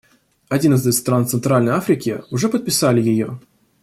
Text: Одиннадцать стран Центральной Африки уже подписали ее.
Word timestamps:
Одиннадцать 0.49 0.95
стран 0.95 1.27
Центральной 1.27 1.73
Африки 1.73 2.23
уже 2.31 2.49
подписали 2.49 3.03
ее. 3.03 3.39